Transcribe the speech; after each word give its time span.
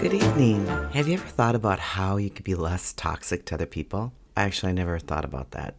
Good 0.00 0.14
evening. 0.14 0.66
Have 0.92 1.06
you 1.06 1.14
ever 1.14 1.28
thought 1.28 1.54
about 1.54 1.78
how 1.78 2.16
you 2.16 2.28
could 2.28 2.44
be 2.44 2.56
less 2.56 2.92
toxic 2.92 3.44
to 3.46 3.54
other 3.54 3.66
people? 3.66 4.12
Actually, 4.40 4.70
I 4.70 4.72
never 4.72 4.98
thought 4.98 5.26
about 5.26 5.50
that, 5.50 5.74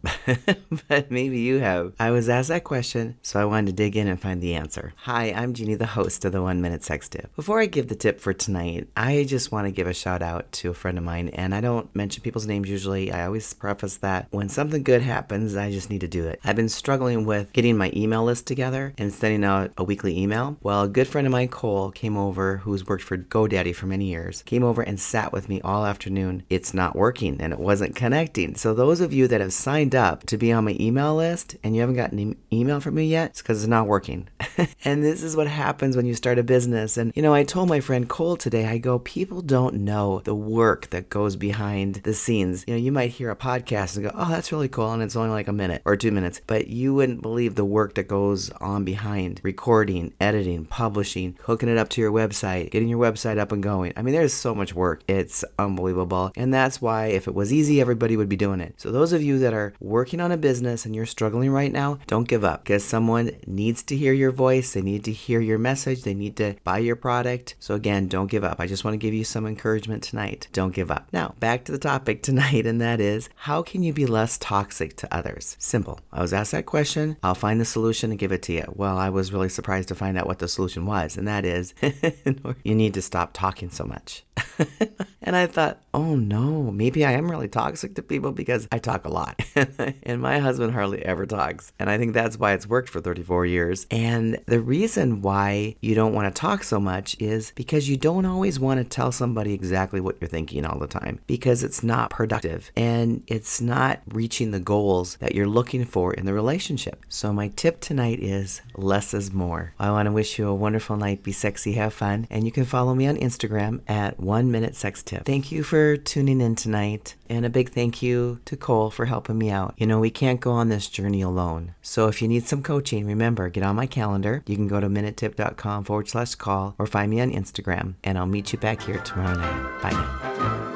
but 0.88 1.10
maybe 1.10 1.40
you 1.40 1.58
have. 1.58 1.94
I 1.98 2.12
was 2.12 2.28
asked 2.28 2.48
that 2.50 2.62
question, 2.62 3.16
so 3.20 3.40
I 3.40 3.44
wanted 3.44 3.66
to 3.66 3.72
dig 3.72 3.96
in 3.96 4.06
and 4.06 4.20
find 4.20 4.40
the 4.40 4.54
answer. 4.54 4.92
Hi, 4.98 5.32
I'm 5.32 5.52
Jeannie, 5.52 5.74
the 5.74 5.84
host 5.84 6.24
of 6.24 6.30
the 6.30 6.42
One 6.42 6.62
Minute 6.62 6.84
Sex 6.84 7.08
Tip. 7.08 7.34
Before 7.34 7.58
I 7.58 7.66
give 7.66 7.88
the 7.88 7.96
tip 7.96 8.20
for 8.20 8.32
tonight, 8.32 8.86
I 8.96 9.24
just 9.24 9.50
want 9.50 9.66
to 9.66 9.72
give 9.72 9.88
a 9.88 9.92
shout 9.92 10.22
out 10.22 10.52
to 10.52 10.70
a 10.70 10.74
friend 10.74 10.96
of 10.96 11.02
mine, 11.02 11.30
and 11.30 11.56
I 11.56 11.60
don't 11.60 11.92
mention 11.92 12.22
people's 12.22 12.46
names 12.46 12.70
usually. 12.70 13.10
I 13.10 13.26
always 13.26 13.52
preface 13.52 13.96
that 13.96 14.28
when 14.30 14.48
something 14.48 14.84
good 14.84 15.02
happens, 15.02 15.56
I 15.56 15.72
just 15.72 15.90
need 15.90 16.02
to 16.02 16.06
do 16.06 16.28
it. 16.28 16.38
I've 16.44 16.54
been 16.54 16.68
struggling 16.68 17.26
with 17.26 17.52
getting 17.52 17.76
my 17.76 17.90
email 17.96 18.22
list 18.22 18.46
together 18.46 18.94
and 18.96 19.12
sending 19.12 19.42
out 19.42 19.72
a 19.76 19.82
weekly 19.82 20.16
email. 20.16 20.56
Well, 20.62 20.82
a 20.82 20.88
good 20.88 21.08
friend 21.08 21.26
of 21.26 21.32
mine, 21.32 21.48
Cole, 21.48 21.90
came 21.90 22.16
over, 22.16 22.58
who's 22.58 22.86
worked 22.86 23.02
for 23.02 23.18
GoDaddy 23.18 23.74
for 23.74 23.86
many 23.86 24.04
years, 24.04 24.42
came 24.42 24.62
over 24.62 24.82
and 24.82 25.00
sat 25.00 25.32
with 25.32 25.48
me 25.48 25.60
all 25.62 25.84
afternoon. 25.84 26.44
It's 26.48 26.72
not 26.72 26.94
working, 26.94 27.40
and 27.40 27.52
it 27.52 27.58
wasn't 27.58 27.96
connecting. 27.96 28.51
So 28.56 28.74
those 28.74 29.00
of 29.00 29.12
you 29.12 29.28
that 29.28 29.40
have 29.40 29.52
signed 29.52 29.94
up 29.94 30.24
to 30.26 30.36
be 30.36 30.52
on 30.52 30.64
my 30.64 30.76
email 30.78 31.14
list 31.14 31.56
and 31.62 31.74
you 31.74 31.80
haven't 31.80 31.96
gotten 31.96 32.18
an 32.18 32.36
email 32.52 32.80
from 32.80 32.94
me 32.94 33.06
yet, 33.06 33.30
it's 33.30 33.42
because 33.42 33.62
it's 33.62 33.68
not 33.68 33.86
working. 33.86 34.28
and 34.84 35.02
this 35.02 35.22
is 35.22 35.36
what 35.36 35.46
happens 35.46 35.96
when 35.96 36.06
you 36.06 36.14
start 36.14 36.38
a 36.38 36.42
business. 36.42 36.96
And 36.96 37.12
you 37.14 37.22
know, 37.22 37.34
I 37.34 37.44
told 37.44 37.68
my 37.68 37.80
friend 37.80 38.08
Cole 38.08 38.36
today, 38.36 38.66
I 38.66 38.78
go, 38.78 38.98
people 38.98 39.42
don't 39.42 39.76
know 39.76 40.20
the 40.20 40.34
work 40.34 40.90
that 40.90 41.10
goes 41.10 41.36
behind 41.36 41.96
the 41.96 42.14
scenes. 42.14 42.64
You 42.66 42.74
know, 42.74 42.80
you 42.80 42.92
might 42.92 43.10
hear 43.10 43.30
a 43.30 43.36
podcast 43.36 43.96
and 43.96 44.04
go, 44.04 44.12
oh, 44.14 44.28
that's 44.28 44.52
really 44.52 44.68
cool, 44.68 44.92
and 44.92 45.02
it's 45.02 45.16
only 45.16 45.30
like 45.30 45.48
a 45.48 45.52
minute 45.52 45.82
or 45.84 45.96
two 45.96 46.10
minutes, 46.10 46.40
but 46.46 46.68
you 46.68 46.94
wouldn't 46.94 47.22
believe 47.22 47.54
the 47.54 47.64
work 47.64 47.94
that 47.94 48.08
goes 48.08 48.50
on 48.60 48.84
behind 48.84 49.40
recording, 49.42 50.12
editing, 50.20 50.64
publishing, 50.64 51.36
hooking 51.42 51.68
it 51.68 51.78
up 51.78 51.88
to 51.90 52.00
your 52.00 52.12
website, 52.12 52.70
getting 52.70 52.88
your 52.88 52.98
website 52.98 53.38
up 53.38 53.52
and 53.52 53.62
going. 53.62 53.92
I 53.96 54.02
mean, 54.02 54.14
there's 54.14 54.34
so 54.34 54.54
much 54.54 54.74
work. 54.74 55.02
It's 55.08 55.44
unbelievable. 55.58 56.32
And 56.36 56.52
that's 56.52 56.80
why 56.80 57.06
if 57.06 57.28
it 57.28 57.34
was 57.34 57.52
easy, 57.52 57.80
everybody 57.80 58.16
would 58.16 58.28
be 58.32 58.36
doing 58.36 58.60
it. 58.60 58.80
So, 58.80 58.90
those 58.90 59.12
of 59.12 59.22
you 59.22 59.38
that 59.40 59.54
are 59.54 59.74
working 59.80 60.20
on 60.20 60.32
a 60.32 60.36
business 60.36 60.84
and 60.84 60.94
you're 60.94 61.06
struggling 61.06 61.50
right 61.50 61.72
now, 61.72 61.98
don't 62.06 62.28
give 62.28 62.44
up 62.44 62.64
because 62.64 62.84
someone 62.84 63.32
needs 63.46 63.82
to 63.84 63.96
hear 63.96 64.12
your 64.12 64.30
voice. 64.30 64.72
They 64.72 64.82
need 64.82 65.04
to 65.04 65.12
hear 65.12 65.40
your 65.40 65.58
message. 65.58 66.02
They 66.02 66.14
need 66.14 66.36
to 66.36 66.54
buy 66.64 66.78
your 66.78 66.96
product. 66.96 67.54
So, 67.60 67.74
again, 67.74 68.08
don't 68.08 68.30
give 68.30 68.44
up. 68.44 68.58
I 68.58 68.66
just 68.66 68.84
want 68.84 68.94
to 68.94 68.98
give 68.98 69.14
you 69.14 69.24
some 69.24 69.46
encouragement 69.46 70.02
tonight. 70.02 70.48
Don't 70.52 70.74
give 70.74 70.90
up. 70.90 71.08
Now, 71.12 71.34
back 71.40 71.64
to 71.64 71.72
the 71.72 71.78
topic 71.78 72.22
tonight, 72.32 72.66
and 72.66 72.80
that 72.80 73.00
is 73.00 73.28
how 73.36 73.62
can 73.62 73.82
you 73.82 73.92
be 73.92 74.06
less 74.06 74.38
toxic 74.38 74.96
to 74.96 75.14
others? 75.14 75.56
Simple. 75.58 76.00
I 76.12 76.22
was 76.22 76.32
asked 76.32 76.52
that 76.52 76.66
question. 76.66 77.16
I'll 77.22 77.34
find 77.34 77.60
the 77.60 77.64
solution 77.64 78.10
and 78.10 78.18
give 78.18 78.32
it 78.32 78.42
to 78.42 78.52
you. 78.52 78.72
Well, 78.74 78.98
I 78.98 79.10
was 79.10 79.32
really 79.32 79.48
surprised 79.48 79.88
to 79.88 79.94
find 79.94 80.16
out 80.16 80.26
what 80.26 80.38
the 80.38 80.48
solution 80.48 80.86
was, 80.86 81.16
and 81.16 81.28
that 81.28 81.44
is 81.44 81.74
you 82.64 82.74
need 82.74 82.94
to 82.94 83.02
stop 83.02 83.32
talking 83.32 83.70
so 83.70 83.84
much. 83.84 84.24
and 85.22 85.36
I 85.36 85.46
thought, 85.46 85.82
oh 85.94 86.16
no, 86.16 86.70
maybe 86.70 87.04
I 87.04 87.12
am 87.12 87.30
really 87.30 87.48
toxic 87.48 87.94
to 87.94 88.02
people 88.02 88.32
because 88.32 88.66
I 88.72 88.78
talk 88.78 89.04
a 89.04 89.10
lot. 89.10 89.42
and 90.02 90.20
my 90.20 90.38
husband 90.38 90.72
hardly 90.72 91.04
ever 91.04 91.26
talks. 91.26 91.72
And 91.78 91.90
I 91.90 91.98
think 91.98 92.14
that's 92.14 92.38
why 92.38 92.52
it's 92.52 92.66
worked 92.66 92.88
for 92.88 93.00
34 93.00 93.46
years. 93.46 93.86
And 93.90 94.38
the 94.46 94.60
reason 94.60 95.22
why 95.22 95.76
you 95.80 95.94
don't 95.94 96.14
want 96.14 96.34
to 96.34 96.40
talk 96.40 96.64
so 96.64 96.80
much 96.80 97.16
is 97.20 97.52
because 97.54 97.88
you 97.88 97.96
don't 97.96 98.24
always 98.24 98.58
want 98.58 98.78
to 98.78 98.84
tell 98.84 99.12
somebody 99.12 99.52
exactly 99.52 100.00
what 100.00 100.16
you're 100.20 100.28
thinking 100.28 100.64
all 100.64 100.78
the 100.78 100.86
time 100.86 101.20
because 101.26 101.62
it's 101.62 101.82
not 101.82 102.10
productive 102.10 102.70
and 102.76 103.22
it's 103.26 103.60
not 103.60 104.00
reaching 104.08 104.50
the 104.50 104.60
goals 104.60 105.16
that 105.16 105.34
you're 105.34 105.46
looking 105.46 105.84
for 105.84 106.14
in 106.14 106.26
the 106.26 106.34
relationship. 106.34 107.04
So, 107.08 107.32
my 107.32 107.48
tip 107.48 107.80
tonight 107.80 108.20
is 108.20 108.62
less 108.76 109.14
is 109.14 109.32
more. 109.32 109.74
I 109.78 109.90
want 109.90 110.06
to 110.06 110.12
wish 110.12 110.38
you 110.38 110.48
a 110.48 110.54
wonderful 110.54 110.96
night. 110.96 111.22
Be 111.22 111.32
sexy, 111.32 111.72
have 111.72 111.92
fun. 111.92 112.26
And 112.30 112.44
you 112.44 112.52
can 112.52 112.64
follow 112.64 112.94
me 112.94 113.06
on 113.06 113.16
Instagram 113.16 113.80
at 113.88 114.18
one 114.22 114.50
minute 114.50 114.74
sex 114.74 115.02
tip. 115.02 115.24
Thank 115.24 115.52
you 115.52 115.62
for 115.62 115.96
tuning 115.96 116.40
in 116.40 116.54
tonight. 116.54 117.14
And 117.28 117.46
a 117.46 117.50
big 117.50 117.70
thank 117.70 118.02
you 118.02 118.40
to 118.44 118.56
Cole 118.56 118.90
for 118.90 119.06
helping 119.06 119.38
me 119.38 119.50
out. 119.50 119.74
You 119.76 119.86
know, 119.86 120.00
we 120.00 120.10
can't 120.10 120.40
go 120.40 120.52
on 120.52 120.68
this 120.68 120.88
journey 120.88 121.22
alone. 121.22 121.74
So 121.82 122.08
if 122.08 122.20
you 122.20 122.28
need 122.28 122.46
some 122.46 122.62
coaching, 122.62 123.06
remember, 123.06 123.48
get 123.48 123.62
on 123.62 123.76
my 123.76 123.86
calendar. 123.86 124.42
You 124.46 124.56
can 124.56 124.68
go 124.68 124.80
to 124.80 124.88
minutetip.com 124.88 125.84
forward 125.84 126.08
slash 126.08 126.34
call 126.34 126.74
or 126.78 126.86
find 126.86 127.10
me 127.10 127.20
on 127.20 127.32
Instagram. 127.32 127.94
And 128.04 128.18
I'll 128.18 128.26
meet 128.26 128.52
you 128.52 128.58
back 128.58 128.82
here 128.82 128.98
tomorrow 128.98 129.34
night. 129.34 129.82
Bye 129.82 129.90
now. 129.90 130.71